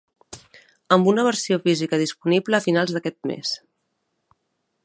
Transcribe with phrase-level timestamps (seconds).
[0.97, 3.57] Amb una versió física disponible a finals d'aquest mes.